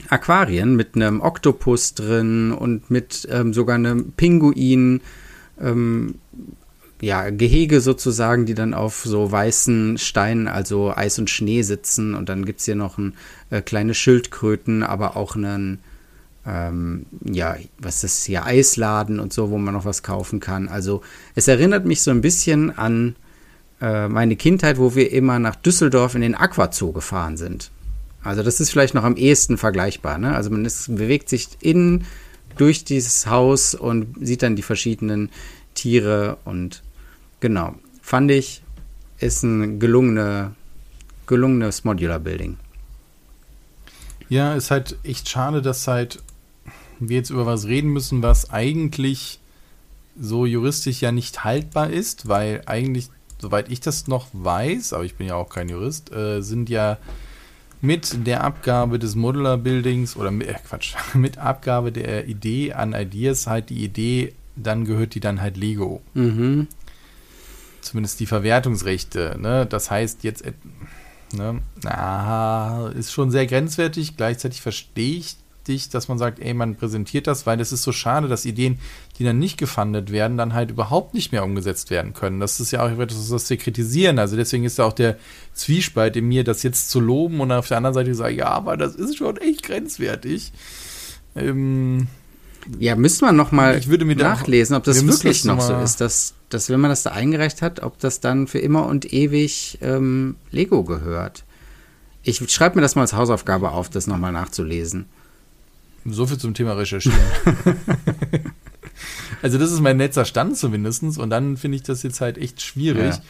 [0.09, 5.01] Aquarien mit einem Oktopus drin und mit ähm, sogar einem Pinguin.
[5.61, 6.17] Ähm,
[7.01, 12.15] ja, Gehege sozusagen, die dann auf so weißen Steinen, also Eis und Schnee sitzen.
[12.15, 13.15] Und dann gibt es hier noch ein,
[13.51, 15.81] äh, kleine Schildkröten, aber auch einen,
[16.47, 20.69] ähm, ja, was ist hier, Eisladen und so, wo man noch was kaufen kann.
[20.69, 21.03] Also
[21.35, 23.17] es erinnert mich so ein bisschen an
[23.81, 27.71] äh, meine Kindheit, wo wir immer nach Düsseldorf in den Aquazoo gefahren sind.
[28.23, 30.19] Also das ist vielleicht noch am ehesten vergleichbar.
[30.19, 30.35] Ne?
[30.35, 32.05] Also man ist, bewegt sich in
[32.57, 35.31] durch dieses Haus und sieht dann die verschiedenen
[35.75, 36.83] Tiere und
[37.41, 37.75] genau.
[38.03, 38.63] Fand ich,
[39.19, 40.55] ist ein gelungene,
[41.27, 42.57] gelungenes Modular Building.
[44.29, 46.23] Ja, ist halt echt schade, dass halt
[47.01, 49.41] wir jetzt über was reden müssen, was eigentlich
[50.19, 53.09] so juristisch ja nicht haltbar ist, weil eigentlich
[53.41, 56.99] soweit ich das noch weiß, aber ich bin ja auch kein Jurist, äh, sind ja
[57.81, 62.93] mit der Abgabe des Modular Buildings oder mit, äh, Quatsch, mit Abgabe der Idee an
[62.93, 66.03] Ideas halt die Idee, dann gehört die dann halt Lego.
[66.15, 66.69] Mhm.
[67.81, 69.37] Zumindest die Verwertungsrechte.
[69.41, 69.67] Ne?
[69.67, 70.45] Das heißt, jetzt
[71.33, 74.17] ne, na, ist schon sehr grenzwertig.
[74.17, 75.37] Gleichzeitig verstehe ich
[75.71, 78.79] wichtig, dass man sagt, ey, man präsentiert das, weil es ist so schade, dass Ideen,
[79.19, 82.41] die dann nicht gefundet werden, dann halt überhaupt nicht mehr umgesetzt werden können.
[82.41, 84.19] Das ist ja auch etwas, was wir kritisieren.
[84.19, 85.17] Also deswegen ist ja auch der
[85.55, 88.77] Zwiespalt in mir, das jetzt zu loben und auf der anderen Seite sagen, ja, aber
[88.77, 90.53] das ist schon echt grenzwertig.
[91.37, 92.09] Ähm,
[92.79, 96.69] ja, müsste man noch mal nachlesen, ob das wirklich das noch so ist, dass, dass
[96.69, 100.85] wenn man das da eingereicht hat, ob das dann für immer und ewig ähm, Lego
[100.85, 101.45] gehört.
[102.23, 105.07] Ich schreibe mir das mal als Hausaufgabe auf, das nochmal nachzulesen.
[106.05, 107.19] So viel zum Thema Recherchieren.
[109.43, 111.03] also das ist mein letzter Stand zumindest.
[111.19, 113.15] Und dann finde ich das jetzt halt echt schwierig.
[113.15, 113.23] Ja.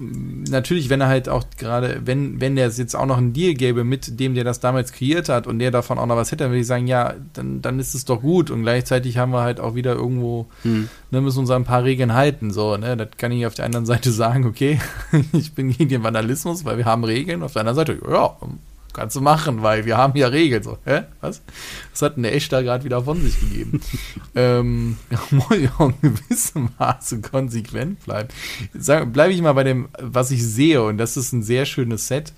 [0.00, 3.54] Natürlich, wenn er halt auch gerade, wenn, wenn der es jetzt auch noch einen Deal
[3.54, 6.44] gäbe mit dem, der das damals kreiert hat und der davon auch noch was hätte,
[6.44, 8.50] dann würde ich sagen, ja, dann, dann ist es doch gut.
[8.50, 10.88] Und gleichzeitig haben wir halt auch wieder irgendwo, hm.
[11.10, 12.50] ne, müssen uns an ein paar Regeln halten.
[12.50, 12.96] So, ne?
[12.96, 14.80] Das kann ich auf der anderen Seite sagen, okay,
[15.32, 17.42] ich bin gegen den Vandalismus, weil wir haben Regeln.
[17.42, 18.36] Auf der anderen Seite, ja,
[18.92, 20.62] Kannst du machen, weil wir haben ja Regeln.
[20.62, 21.02] So, hä?
[21.20, 21.42] Was?
[21.92, 23.80] Was hat denn der Echt da gerade wieder von sich gegeben?
[24.34, 24.96] ähm,
[25.30, 28.28] muss ja auch in gewissem Maße konsequent bleiben.
[28.72, 32.32] Bleibe ich mal bei dem, was ich sehe, und das ist ein sehr schönes Set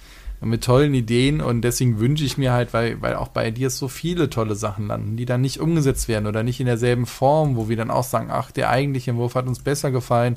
[0.44, 3.88] mit tollen Ideen und deswegen wünsche ich mir halt, weil, weil auch bei dir so
[3.88, 7.68] viele tolle Sachen landen, die dann nicht umgesetzt werden oder nicht in derselben Form, wo
[7.68, 10.36] wir dann auch sagen, ach, der eigentliche Entwurf hat uns besser gefallen.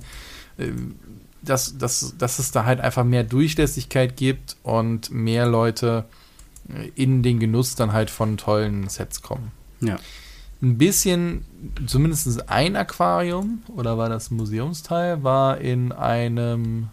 [0.60, 0.96] Ähm,
[1.46, 6.06] dass, dass, dass es da halt einfach mehr Durchlässigkeit gibt und mehr Leute
[6.96, 9.52] in den Genuss dann halt von tollen Sets kommen.
[9.82, 9.98] Ja.
[10.62, 11.46] Ein bisschen,
[11.86, 16.88] zumindest ein Aquarium, oder war das Museumsteil, war in einem,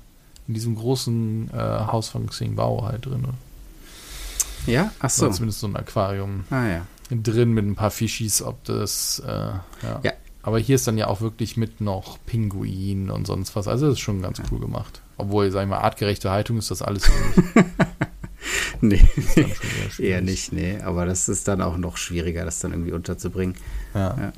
[0.46, 3.24] in diesem großen äh, Haus von Xingbao halt drin.
[4.66, 5.30] Ja, ach so.
[5.30, 6.44] Zumindest so ein Aquarium.
[6.50, 6.86] Ah ja.
[7.10, 10.00] Drin mit ein paar Fischis, ob das, äh, ja.
[10.02, 10.12] ja.
[10.42, 13.68] Aber hier ist dann ja auch wirklich mit noch Pinguin und sonst was.
[13.68, 15.00] Also das ist schon ganz cool gemacht.
[15.16, 17.66] Obwohl, sag ich mal, artgerechte Haltung ist das alles nicht.
[18.81, 19.05] nee,
[19.98, 20.81] eher nicht, nee.
[20.81, 23.55] Aber das ist dann auch noch schwieriger, das dann irgendwie unterzubringen.
[23.94, 24.16] Ja.
[24.18, 24.33] ja.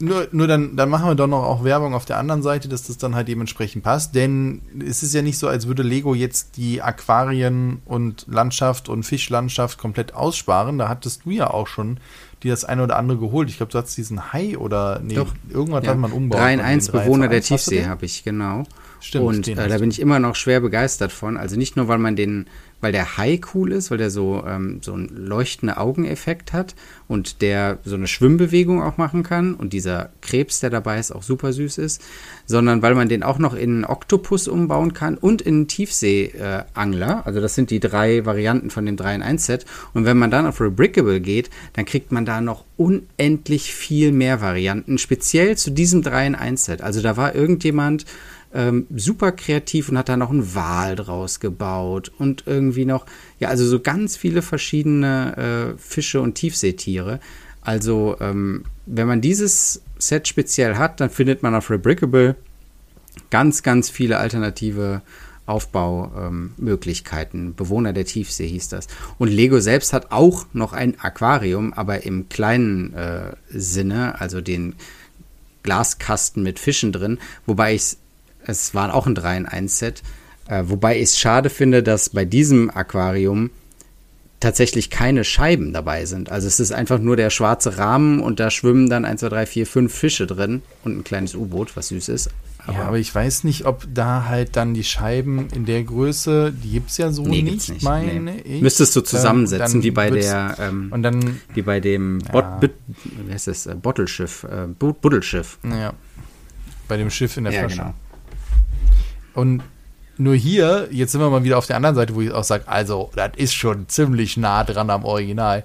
[0.00, 2.88] Nur, nur dann, dann machen wir doch noch auch Werbung auf der anderen Seite, dass
[2.88, 4.16] das dann halt dementsprechend passt.
[4.16, 9.04] Denn es ist ja nicht so, als würde Lego jetzt die Aquarien und Landschaft und
[9.04, 10.76] Fischlandschaft komplett aussparen.
[10.76, 12.00] Da hattest du ja auch schon
[12.42, 13.48] die das eine oder andere geholt.
[13.48, 15.34] Ich glaube, du hast diesen Hai oder nee, Doch.
[15.48, 15.90] irgendwas ja.
[15.90, 16.40] hat man umbaut.
[16.40, 18.64] 3 in 1 Bewohner der Tiefsee habe ich, genau.
[19.00, 21.36] Stimmt, und äh, da bin ich immer noch schwer begeistert von.
[21.36, 22.46] Also nicht nur, weil man den,
[22.82, 26.74] weil der Hai cool ist, weil der so, ähm, so einen leuchtenden Augeneffekt hat
[27.08, 31.22] und der so eine Schwimmbewegung auch machen kann und dieser Krebs, der dabei ist, auch
[31.22, 32.02] super süß ist,
[32.44, 37.22] sondern weil man den auch noch in einen Oktopus umbauen kann und in einen Tiefseeangler.
[37.24, 39.64] Äh, also das sind die drei Varianten von dem 3 in 1 Set.
[39.94, 44.40] Und wenn man dann auf Rebrickable geht, dann kriegt man da noch unendlich viel mehr
[44.40, 46.82] Varianten, speziell zu diesem 3 in 1 Set.
[46.82, 48.06] Also da war irgendjemand
[48.54, 53.06] ähm, super kreativ und hat da noch einen Wal draus gebaut und irgendwie noch,
[53.38, 57.20] ja, also so ganz viele verschiedene äh, Fische und Tiefseetiere.
[57.60, 62.34] Also, ähm, wenn man dieses Set speziell hat, dann findet man auf Rebrickable
[63.30, 65.02] ganz, ganz viele alternative
[65.46, 67.46] Aufbaumöglichkeiten.
[67.46, 68.86] Ähm, Bewohner der Tiefsee hieß das.
[69.18, 74.74] Und Lego selbst hat auch noch ein Aquarium, aber im kleinen äh, Sinne, also den
[75.62, 77.98] Glaskasten mit Fischen drin, wobei ich es
[78.46, 80.02] es war auch ein 3 in 1 Set.
[80.48, 83.50] Äh, wobei ich es schade finde, dass bei diesem Aquarium
[84.42, 86.30] tatsächlich keine Scheiben dabei sind.
[86.30, 89.46] Also es ist einfach nur der schwarze Rahmen und da schwimmen dann 1, 2, 3,
[89.46, 92.30] 4, 5 Fische drin und ein kleines U-Boot, was süß ist.
[92.66, 96.52] Aber ja, aber ich weiß nicht, ob da halt dann die Scheiben in der Größe,
[96.52, 98.42] die gibt es ja so nee, nicht, nicht, meine nee.
[98.44, 98.62] ich.
[98.62, 102.30] Müsstest du zusammensetzen, wie bei der, ähm, und dann, wie bei dem ja.
[102.30, 102.70] Bot,
[103.26, 105.58] wie heißt das, äh, Bottelschiff, äh, Buddelschiff.
[105.64, 105.92] Ja,
[106.86, 107.76] bei dem Schiff in der ja, Flasche.
[107.78, 107.94] Genau.
[109.34, 109.62] Und
[110.18, 112.68] nur hier, jetzt sind wir mal wieder auf der anderen Seite, wo ich auch sage,
[112.68, 115.64] also, das ist schon ziemlich nah dran am Original.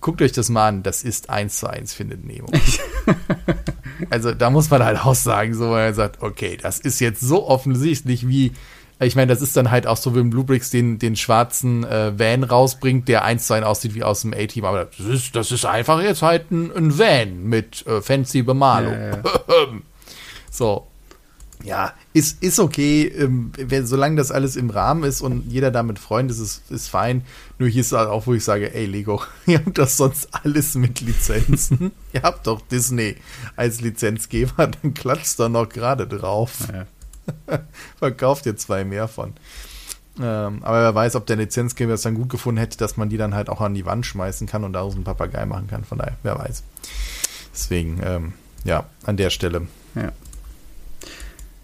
[0.00, 2.48] Guckt euch das mal an, das ist eins zu eins findet Nemo.
[4.10, 7.46] also da muss man halt auch sagen, so er sagt, okay, das ist jetzt so
[7.46, 8.52] offensichtlich wie,
[8.98, 12.44] ich meine, das ist dann halt auch so, wie Bluebricks den, den schwarzen äh, Van
[12.44, 15.66] rausbringt, der eins zu eins aussieht wie aus dem A-Team, aber das ist, das ist
[15.66, 18.92] einfach jetzt halt ein, ein Van mit äh, fancy Bemalung.
[18.92, 19.22] Ja, ja.
[20.50, 20.89] so,
[21.62, 25.98] ja, ist, ist okay, ähm, wenn, solange das alles im Rahmen ist und jeder damit
[25.98, 27.22] Freund ist, ist, ist fein.
[27.58, 30.74] Nur hier ist halt auch, wo ich sage, ey Lego, ihr habt das sonst alles
[30.74, 31.92] mit Lizenzen.
[32.12, 33.16] ihr habt doch Disney
[33.56, 36.68] als Lizenzgeber, dann klatscht da noch gerade drauf.
[36.72, 36.86] Ja.
[37.98, 39.34] Verkauft ihr zwei mehr von.
[40.18, 43.16] Ähm, aber wer weiß, ob der Lizenzgeber es dann gut gefunden hätte, dass man die
[43.16, 45.84] dann halt auch an die Wand schmeißen kann und daraus einen Papagei machen kann.
[45.84, 46.62] Von daher, wer weiß.
[47.52, 48.32] Deswegen, ähm,
[48.64, 49.66] ja, an der Stelle.
[49.94, 50.12] Ja.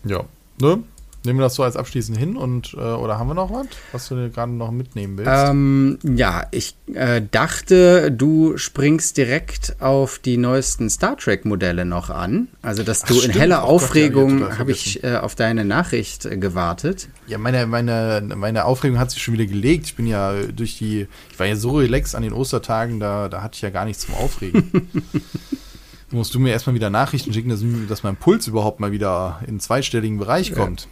[0.07, 0.25] Ja,
[0.61, 0.83] ne?
[1.27, 4.09] Nehmen wir das so als abschließend hin und äh, oder haben wir noch was, was
[4.09, 5.31] du gerade noch mitnehmen willst?
[5.35, 12.11] Ähm, ja, ich äh, dachte, du springst direkt auf die neuesten Star Trek Modelle noch
[12.11, 12.47] an.
[12.63, 16.27] Also, dass du Ach, in heller oh Aufregung ja, habe ich äh, auf deine Nachricht
[16.27, 17.09] äh, gewartet.
[17.27, 19.87] Ja, meine, meine, meine Aufregung hat sich schon wieder gelegt.
[19.87, 23.43] Ich bin ja durch die, ich war ja so relaxed an den Ostertagen, da, da
[23.43, 24.89] hatte ich ja gar nichts zum Aufregen.
[26.11, 29.49] musst du mir erstmal wieder Nachrichten schicken, dass, dass, mein Puls überhaupt mal wieder in
[29.49, 30.89] einen zweistelligen Bereich kommt.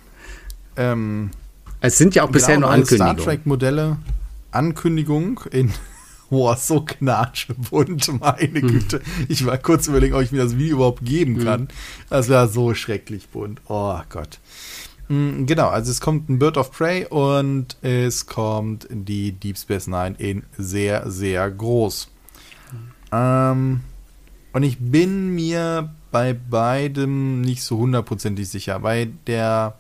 [0.77, 0.92] Ja.
[0.92, 1.31] Ähm,
[1.81, 3.16] es sind ja auch bisher nur Ankündigungen.
[3.18, 3.96] Star Trek-Modelle,
[4.50, 5.72] Ankündigung in
[6.31, 8.68] Boah, so knatschbunt, meine hm.
[8.68, 9.00] Güte.
[9.29, 11.44] Ich war kurz überlegen, ob ich mir das Video überhaupt geben hm.
[11.44, 11.68] kann.
[12.11, 13.61] Das war so schrecklich bunt.
[13.68, 14.40] Oh Gott.
[15.09, 19.87] Hm, genau, also es kommt ein Bird of Prey und es kommt die Deep Space
[19.87, 22.09] Nine in sehr, sehr groß.
[23.12, 23.81] Ähm,
[24.54, 28.78] und ich bin mir bei beidem nicht so hundertprozentig sicher.
[28.78, 29.76] Bei der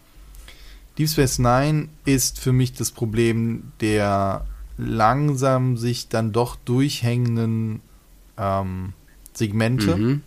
[0.98, 4.44] Deep Space Nine ist für mich das Problem der
[4.76, 7.82] langsam sich dann doch durchhängenden
[8.36, 8.94] ähm,
[9.32, 9.96] Segmente.
[9.96, 10.22] Mhm.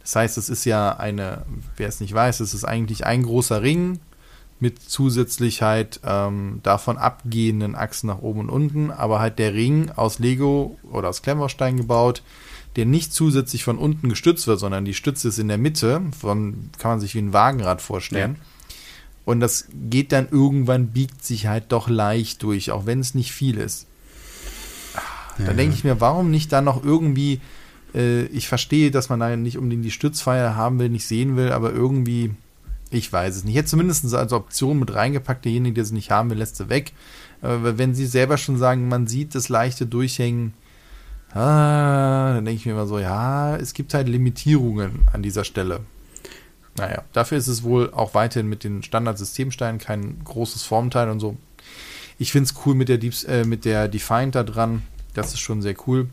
[0.00, 1.44] Das heißt, es ist ja eine,
[1.76, 4.00] wer es nicht weiß, es ist eigentlich ein großer Ring
[4.58, 9.90] mit zusätzlich halt ähm, davon abgehenden Achsen nach oben und unten, aber halt der Ring
[9.94, 12.22] aus Lego oder aus Klemmbaustein gebaut,
[12.76, 16.70] der nicht zusätzlich von unten gestützt wird, sondern die Stütze ist in der Mitte, von,
[16.78, 18.36] kann man sich wie ein Wagenrad vorstellen.
[18.38, 18.44] Ja.
[19.24, 23.32] Und das geht dann irgendwann, biegt sich halt doch leicht durch, auch wenn es nicht
[23.32, 23.86] viel ist.
[25.38, 25.46] Ja.
[25.46, 27.40] Dann denke ich mir, warum nicht da noch irgendwie,
[27.94, 31.52] äh, ich verstehe, dass man da nicht unbedingt die Stützpfeiler haben will, nicht sehen will,
[31.52, 32.32] aber irgendwie,
[32.90, 33.54] ich weiß es nicht.
[33.54, 36.68] Ich hätte zumindest als Option mit reingepackt, derjenige, der sie nicht haben will, lässt sie
[36.68, 36.92] weg.
[37.42, 40.54] Äh, wenn sie selber schon sagen, man sieht das leichte Durchhängen,
[41.32, 45.80] Ah, dann denke ich mir immer so, ja, es gibt halt Limitierungen an dieser Stelle.
[46.76, 51.36] Naja, dafür ist es wohl auch weiterhin mit den Standard-Systemsteinen kein großes Formteil und so.
[52.18, 54.82] Ich finde es cool mit der, äh, mit der Defined da dran.
[55.14, 56.08] Das ist schon sehr cool.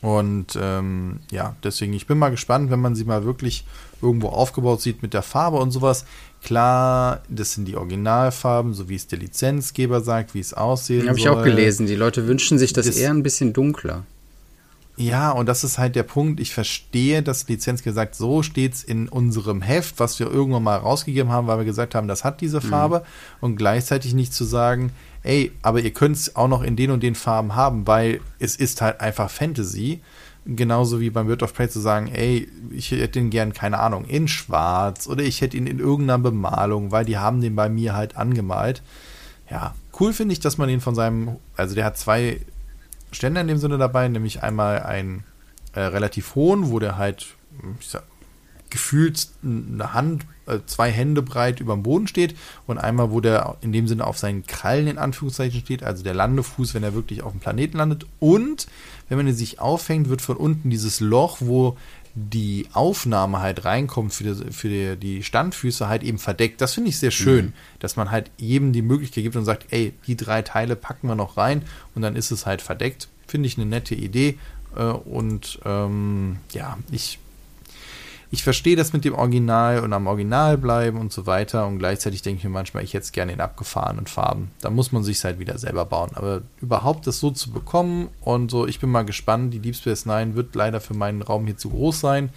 [0.00, 3.64] Und ähm, ja, deswegen, ich bin mal gespannt, wenn man sie mal wirklich
[4.02, 6.04] irgendwo aufgebaut sieht mit der Farbe und sowas.
[6.42, 11.18] Klar, das sind die Originalfarben, so wie es der Lizenzgeber sagt, wie es aussehen Habe
[11.18, 11.86] ich auch gelesen.
[11.86, 14.04] Die Leute wünschen sich das, das eher ein bisschen dunkler.
[14.96, 16.38] Ja, und das ist halt der Punkt.
[16.38, 21.32] Ich verstehe, dass Lizenz gesagt, so steht's in unserem Heft, was wir irgendwann mal rausgegeben
[21.32, 22.68] haben, weil wir gesagt haben, das hat diese mhm.
[22.68, 22.98] Farbe.
[22.98, 23.04] Mhm.
[23.40, 27.02] Und gleichzeitig nicht zu sagen, ey, aber ihr könnt es auch noch in den und
[27.02, 30.00] den Farben haben, weil es ist halt einfach Fantasy.
[30.44, 34.04] Genauso wie beim Bird of Prey zu sagen, ey, ich hätte ihn gern, keine Ahnung,
[34.06, 37.94] in schwarz oder ich hätte ihn in irgendeiner Bemalung, weil die haben den bei mir
[37.94, 38.82] halt angemalt.
[39.48, 42.40] Ja, cool finde ich, dass man ihn von seinem, also der hat zwei
[43.12, 45.24] Ständer in dem Sinne dabei, nämlich einmal einen
[45.74, 47.36] äh, relativ hohen, wo der halt
[47.78, 48.04] ich sag,
[48.72, 52.34] gefühlt eine Hand, äh, zwei Hände breit über dem Boden steht
[52.66, 56.14] und einmal, wo der in dem Sinne auf seinen Krallen in Anführungszeichen steht, also der
[56.14, 58.06] Landefuß, wenn er wirklich auf dem Planeten landet.
[58.18, 58.66] Und
[59.08, 61.76] wenn man ihn sich aufhängt, wird von unten dieses Loch, wo
[62.14, 66.60] die Aufnahme halt reinkommt für, die, für die, die Standfüße halt eben verdeckt.
[66.60, 67.52] Das finde ich sehr schön, mhm.
[67.78, 71.14] dass man halt jedem die Möglichkeit gibt und sagt, ey, die drei Teile packen wir
[71.14, 71.62] noch rein
[71.94, 73.08] und dann ist es halt verdeckt.
[73.26, 74.38] Finde ich eine nette Idee.
[74.76, 77.18] Äh, und ähm, ja, ich
[78.32, 81.66] ich verstehe das mit dem Original und am Original bleiben und so weiter.
[81.66, 84.50] Und gleichzeitig denke ich mir manchmal, ich hätte es gerne in abgefahrenen Farben.
[84.62, 86.12] Da muss man sich halt wieder selber bauen.
[86.14, 89.52] Aber überhaupt das so zu bekommen und so, ich bin mal gespannt.
[89.52, 92.30] Die Deep Space Nine wird leider für meinen Raum hier zu groß sein.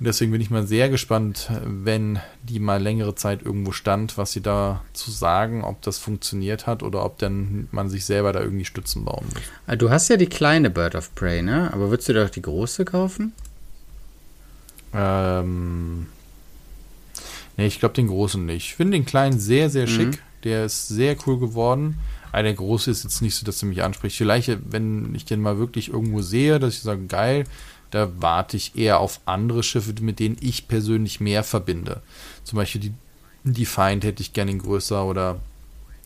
[0.00, 4.32] Und deswegen bin ich mal sehr gespannt, wenn die mal längere Zeit irgendwo stand, was
[4.32, 8.40] sie da zu sagen, ob das funktioniert hat oder ob dann man sich selber da
[8.40, 9.44] irgendwie Stützen bauen muss.
[9.68, 11.70] Ah, du hast ja die kleine Bird of Prey, ne?
[11.72, 13.32] Aber würdest du doch die große kaufen?
[14.94, 16.06] Ähm.
[17.56, 18.68] Ne, ich glaube den großen nicht.
[18.68, 19.90] Ich finde den kleinen sehr, sehr mhm.
[19.90, 20.22] schick.
[20.44, 21.98] Der ist sehr cool geworden.
[22.32, 24.16] Aber der große ist jetzt nicht so, dass er mich anspricht.
[24.16, 27.44] Vielleicht, wenn ich den mal wirklich irgendwo sehe, dass ich sage, geil,
[27.90, 32.00] da warte ich eher auf andere Schiffe, mit denen ich persönlich mehr verbinde.
[32.42, 32.94] Zum Beispiel die,
[33.44, 35.40] die Feind hätte ich gerne in größer oder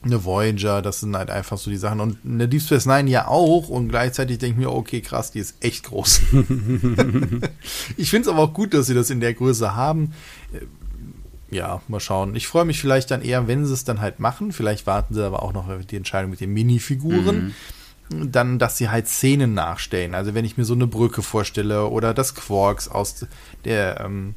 [0.07, 2.01] eine Voyager, das sind halt einfach so die Sachen.
[2.01, 3.69] Und eine Deep Space Nine ja auch.
[3.69, 6.21] Und gleichzeitig denke ich mir, okay, krass, die ist echt groß.
[7.97, 10.13] ich finde es aber auch gut, dass sie das in der Größe haben.
[11.51, 12.35] Ja, mal schauen.
[12.35, 14.53] Ich freue mich vielleicht dann eher, wenn sie es dann halt machen.
[14.53, 17.55] Vielleicht warten sie aber auch noch die Entscheidung mit den Minifiguren.
[18.11, 18.33] Mhm.
[18.33, 20.15] Dann, dass sie halt Szenen nachstellen.
[20.15, 23.27] Also wenn ich mir so eine Brücke vorstelle oder das Quarks aus
[23.65, 24.37] der ähm,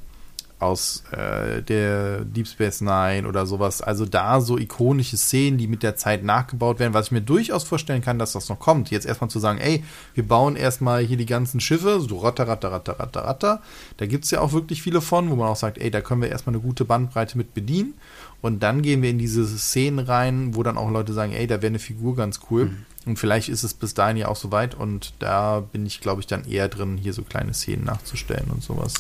[0.59, 3.81] aus äh, der Deep Space Nine oder sowas.
[3.81, 7.63] Also da so ikonische Szenen, die mit der Zeit nachgebaut werden, was ich mir durchaus
[7.63, 8.91] vorstellen kann, dass das noch kommt.
[8.91, 12.71] Jetzt erstmal zu sagen, ey, wir bauen erstmal hier die ganzen Schiffe, so ratter, ratter,
[12.71, 13.61] ratter, ratter, ratter.
[13.97, 16.21] Da gibt es ja auch wirklich viele von, wo man auch sagt, ey, da können
[16.21, 17.93] wir erstmal eine gute Bandbreite mit bedienen.
[18.41, 21.61] Und dann gehen wir in diese Szenen rein, wo dann auch Leute sagen, ey, da
[21.61, 22.65] wäre eine Figur ganz cool.
[22.65, 22.85] Mhm.
[23.05, 26.27] Und vielleicht ist es bis dahin ja auch soweit und da bin ich, glaube ich,
[26.27, 28.93] dann eher drin, hier so kleine Szenen nachzustellen und sowas.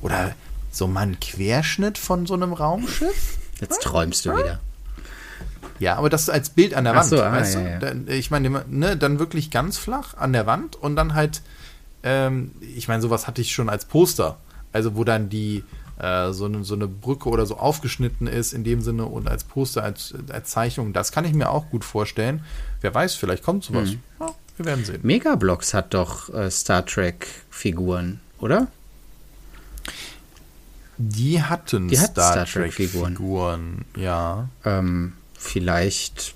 [0.00, 0.34] Oder
[0.72, 3.38] so mal ein Querschnitt von so einem Raumschiff?
[3.60, 4.58] Jetzt träumst du wieder.
[5.78, 7.86] Ja, aber das als Bild an der Wand, so, ah, weißt ja, du?
[7.86, 8.14] Ja.
[8.14, 11.42] Ich meine, ne, dann wirklich ganz flach an der Wand und dann halt,
[12.02, 14.38] ähm, ich meine, sowas hatte ich schon als Poster.
[14.72, 15.64] Also wo dann die
[15.98, 19.44] äh, so, eine, so eine Brücke oder so aufgeschnitten ist in dem Sinne und als
[19.44, 20.92] Poster, als, als Zeichnung.
[20.92, 22.44] Das kann ich mir auch gut vorstellen.
[22.80, 23.90] Wer weiß, vielleicht kommt sowas.
[23.90, 24.00] Hm.
[24.20, 25.00] Ja, wir werden sehen.
[25.02, 28.68] Megablocks hat doch äh, Star Trek-Figuren, oder?
[31.08, 33.16] Die hatten die Star, Star Trek-Figuren.
[33.16, 34.48] Figuren, ja.
[34.64, 36.34] Ähm, vielleicht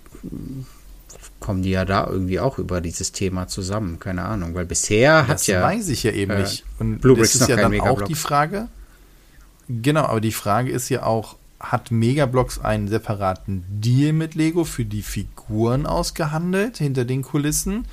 [1.38, 5.28] kommen die ja da irgendwie auch über dieses Thema zusammen, keine Ahnung, weil bisher das
[5.28, 5.60] hat ja.
[5.60, 6.64] Das weiß ich ja eben äh, nicht.
[6.78, 8.02] Und Blue das ist ja dann Megablock.
[8.02, 8.68] auch die Frage.
[9.68, 14.84] Genau, aber die Frage ist ja auch, hat Megablocks einen separaten Deal mit Lego für
[14.84, 17.86] die Figuren ausgehandelt hinter den Kulissen?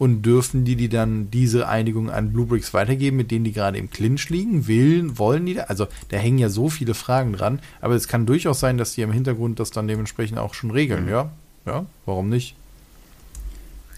[0.00, 3.90] Und dürfen die die dann diese Einigung an Bluebricks weitergeben, mit denen die gerade im
[3.90, 4.66] Clinch liegen?
[4.66, 5.64] Willen, wollen die da?
[5.64, 9.02] Also da hängen ja so viele Fragen dran, aber es kann durchaus sein, dass die
[9.02, 11.10] im Hintergrund das dann dementsprechend auch schon regeln, mhm.
[11.10, 11.30] ja?
[11.66, 12.56] Ja, warum nicht?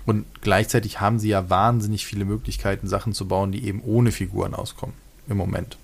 [0.05, 4.55] Und gleichzeitig haben sie ja wahnsinnig viele Möglichkeiten, Sachen zu bauen, die eben ohne Figuren
[4.55, 4.97] auskommen.
[5.29, 5.79] Im Moment.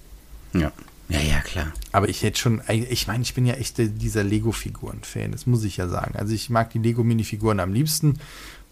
[0.53, 0.73] Ja.
[1.09, 1.73] Ja, ja, klar.
[1.93, 5.79] Aber ich hätte schon, ich meine, ich bin ja echt dieser Lego-Figuren-Fan, das muss ich
[5.79, 6.17] ja sagen.
[6.19, 8.19] Also ich mag die Lego-Minifiguren am liebsten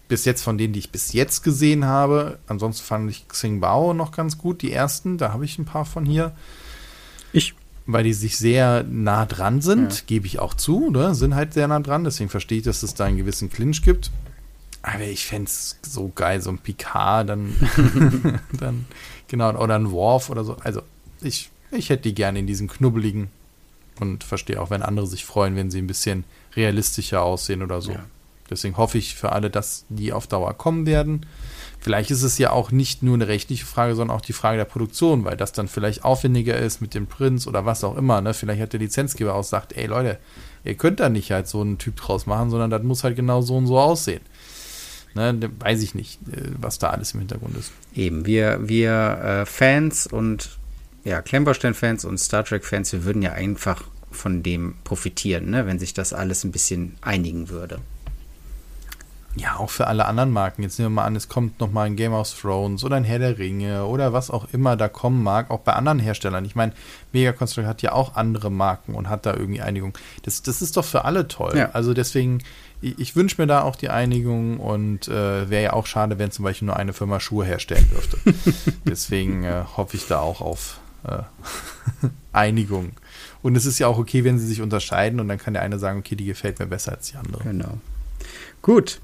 [0.07, 2.39] bis jetzt von denen, die ich bis jetzt gesehen habe.
[2.47, 5.17] Ansonsten fand ich Xing Bao noch ganz gut, die ersten.
[5.17, 6.33] Da habe ich ein paar von hier.
[7.33, 7.53] Ich.
[7.85, 10.01] Weil die sich sehr nah dran sind, ja.
[10.07, 11.15] gebe ich auch zu, ne?
[11.15, 12.03] sind halt sehr nah dran.
[12.03, 14.11] Deswegen verstehe ich, dass es da einen gewissen Clinch gibt.
[14.81, 17.55] Aber ich fände es so geil, so ein Picard, dann,
[18.59, 18.85] dann,
[19.27, 20.57] genau, oder ein Worf oder so.
[20.63, 20.81] Also,
[21.21, 23.29] ich, ich hätte die gerne in diesen knubbeligen
[23.99, 27.93] und verstehe auch, wenn andere sich freuen, wenn sie ein bisschen realistischer aussehen oder so.
[27.93, 28.05] Ja.
[28.49, 31.25] Deswegen hoffe ich für alle, dass die auf Dauer kommen werden.
[31.79, 34.65] Vielleicht ist es ja auch nicht nur eine rechtliche Frage, sondern auch die Frage der
[34.65, 38.19] Produktion, weil das dann vielleicht aufwendiger ist mit dem Prinz oder was auch immer.
[38.21, 38.33] Ne?
[38.33, 40.19] Vielleicht hat der Lizenzgeber auch gesagt, ey Leute,
[40.63, 43.41] ihr könnt da nicht halt so einen Typ draus machen, sondern das muss halt genau
[43.41, 44.21] so und so aussehen.
[45.15, 47.71] Ne, weiß ich nicht, äh, was da alles im Hintergrund ist.
[47.95, 50.59] Eben, wir, wir äh, Fans und
[51.05, 55.93] ja, Klemmbaustein-Fans und Star Trek-Fans, wir würden ja einfach von dem profitieren, ne, wenn sich
[55.93, 57.79] das alles ein bisschen einigen würde.
[59.39, 60.63] Ja, auch für alle anderen Marken.
[60.63, 63.19] Jetzt nehmen wir mal an, es kommt nochmal ein Game of Thrones oder ein Herr
[63.19, 66.43] der Ringe oder was auch immer da kommen mag, auch bei anderen Herstellern.
[66.45, 66.73] Ich meine,
[67.13, 69.93] Mega Construct hat ja auch andere Marken und hat da irgendwie Einigung.
[70.23, 71.55] Das, das ist doch für alle toll.
[71.55, 71.69] Ja.
[71.73, 72.39] Also deswegen,
[72.81, 76.31] ich, ich wünsche mir da auch die Einigung und äh, wäre ja auch schade, wenn
[76.31, 78.17] zum Beispiel nur eine Firma Schuhe herstellen dürfte.
[78.85, 81.19] deswegen äh, hoffe ich da auch auf äh,
[82.33, 82.93] Einigung.
[83.43, 85.77] Und es ist ja auch okay, wenn sie sich unterscheiden und dann kann der eine
[85.77, 87.43] sagen, okay, die gefällt mir besser als die andere.
[87.43, 87.77] Genau.
[88.61, 88.99] Gut,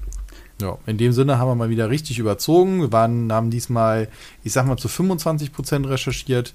[0.60, 2.80] ja, in dem Sinne haben wir mal wieder richtig überzogen.
[2.80, 4.08] Wir waren, haben diesmal,
[4.42, 6.54] ich sag mal, zu 25 Prozent recherchiert.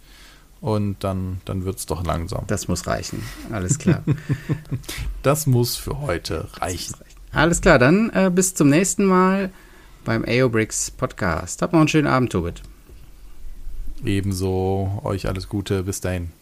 [0.62, 2.44] Und dann, dann wird es doch langsam.
[2.48, 3.24] Das muss reichen.
[3.50, 4.04] Alles klar.
[5.24, 6.96] das muss für heute reichen.
[7.32, 9.52] Alles klar, dann äh, bis zum nächsten Mal
[10.04, 11.62] beim AOBricks Podcast.
[11.62, 12.62] Habt noch einen schönen Abend, Tobit.
[14.04, 15.02] Ebenso.
[15.04, 15.84] Euch alles Gute.
[15.84, 16.39] Bis dahin.